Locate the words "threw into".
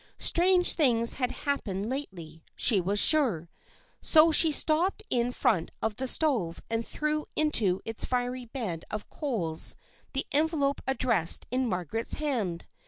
6.83-7.81